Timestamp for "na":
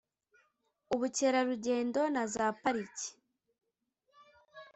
2.13-2.23